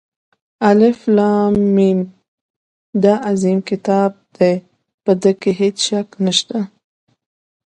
[0.69, 1.99] الف لام، میم
[3.03, 4.53] دا عظیم كتاب دى،
[5.03, 6.59] په ده كې هېڅ شك نشته.